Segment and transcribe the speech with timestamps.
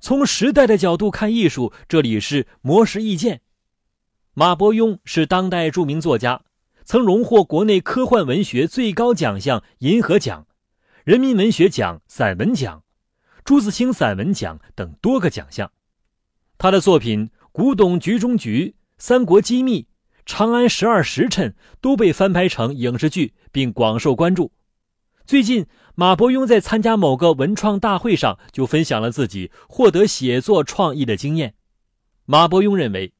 [0.00, 3.40] 从时代的角度看艺术，这里是魔石意见。
[4.34, 6.42] 马伯庸是当代著名作家，
[6.84, 10.46] 曾荣获国内科幻文学最高奖项银河奖、
[11.04, 12.84] 人民文学奖散文奖、
[13.44, 15.72] 朱自清散文奖等多个奖项。
[16.56, 18.66] 他的作品《古董局中局》
[18.98, 19.80] 《三国机密》
[20.24, 24.52] 《长安十二时辰》都被翻拍成影视剧，并广受关注。
[25.28, 31.52] 最近，马伯庸在参加某个文创大会上，就分享了自己获得写作创意的经验。
[32.24, 33.12] 马伯庸认为，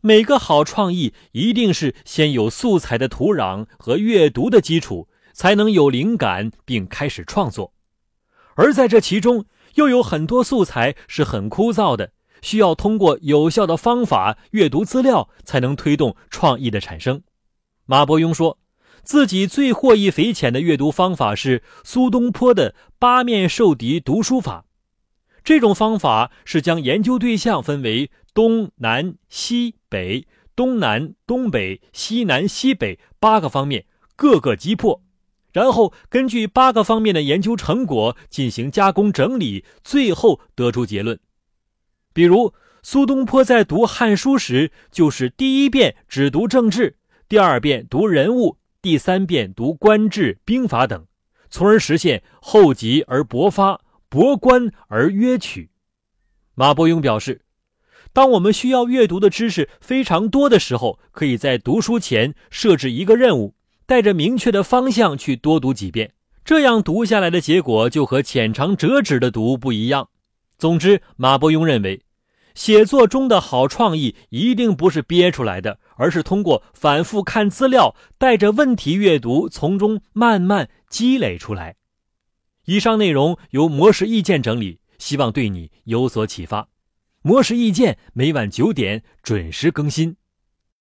[0.00, 7.72] 每个好创意一定是先有素材的土壤和阅读的基础，才能有灵感并开始创作。
[8.56, 9.44] 而在这其中，
[9.76, 12.10] 又有很多素材是很枯燥的，
[12.42, 17.22] 需要通过有效的方法阅读资料，才能推动创意的产生。
[17.86, 18.58] 马伯庸说。
[19.04, 24.64] 自己最获益匪浅的阅读方法是苏东坡的八面受敌读书法。
[25.44, 33.84] 这种方法是将研究对象分为东南西北、东南东北、西南西北八个方面，
[34.16, 35.02] 各个击破，
[35.52, 41.20] 然后根据八个方面的研究成果进行加工整理，最后得出结论。
[42.14, 46.96] 比如，苏东坡在读《汉书》时，就是第一遍只读政治，
[47.28, 48.56] 第二遍读人物。
[48.84, 51.06] 第三遍读官制兵法等，
[51.48, 55.70] 从而实现厚积而薄发，博观而约取。
[56.54, 57.40] 马伯庸表示，
[58.12, 63.54] 当我们需要阅读的知识非常多的时候，可以在读书前设置一个任务，
[63.86, 66.12] 带着明确的方向去多读几遍，
[66.44, 70.10] 这样读下来的结果就和浅尝辄止的读不一样。
[70.58, 72.02] 总之，马伯庸认为。
[72.54, 81.76] 写作中的好创意一定不是憋出来的，而是通过反复看资料，带着问题阅读，从中慢慢积累出来。
[82.66, 86.68] 以上内容由模式意见整理，希望对你有所启发。
[87.22, 90.16] 模式意见每晚九点准时更新。